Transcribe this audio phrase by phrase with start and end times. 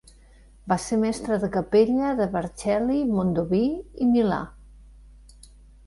[0.71, 3.63] Va ser mestre de capella de Vercelli, Mondovì
[4.07, 4.45] i Milà.